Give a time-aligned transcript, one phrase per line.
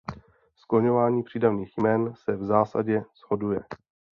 [0.55, 3.59] Skloňování přídavných jmen se v zásadě shoduje.